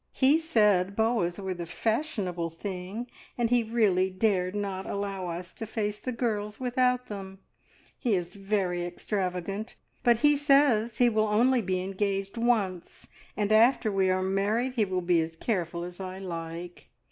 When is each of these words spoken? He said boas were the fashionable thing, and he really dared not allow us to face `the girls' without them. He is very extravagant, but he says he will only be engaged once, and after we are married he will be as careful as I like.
He 0.13 0.39
said 0.39 0.95
boas 0.95 1.39
were 1.39 1.53
the 1.53 1.67
fashionable 1.67 2.49
thing, 2.49 3.05
and 3.37 3.51
he 3.51 3.61
really 3.61 4.09
dared 4.09 4.55
not 4.55 4.87
allow 4.89 5.27
us 5.27 5.53
to 5.53 5.67
face 5.67 6.01
`the 6.01 6.17
girls' 6.17 6.59
without 6.59 7.05
them. 7.05 7.37
He 7.99 8.15
is 8.15 8.33
very 8.33 8.83
extravagant, 8.83 9.75
but 10.01 10.21
he 10.21 10.37
says 10.37 10.97
he 10.97 11.07
will 11.07 11.27
only 11.27 11.61
be 11.61 11.83
engaged 11.83 12.35
once, 12.35 13.09
and 13.37 13.51
after 13.51 13.91
we 13.91 14.09
are 14.09 14.23
married 14.23 14.73
he 14.73 14.85
will 14.85 15.01
be 15.03 15.21
as 15.21 15.35
careful 15.35 15.83
as 15.83 15.99
I 15.99 16.17
like. 16.17 16.89